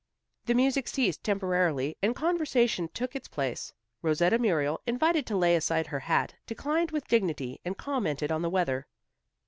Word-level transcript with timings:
The 0.45 0.55
music 0.55 0.87
ceased 0.87 1.23
temporarily 1.23 1.95
and 2.01 2.15
conversation 2.15 2.87
took 2.91 3.15
its 3.15 3.27
place. 3.27 3.71
Rosetta 4.01 4.39
Muriel, 4.39 4.81
invited 4.87 5.27
to 5.27 5.37
lay 5.37 5.55
aside 5.55 5.85
her 5.85 5.99
hat, 5.99 6.33
declined 6.47 6.89
with 6.89 7.07
dignity 7.07 7.61
and 7.63 7.77
commented 7.77 8.31
on 8.31 8.41
the 8.41 8.49
weather. 8.49 8.87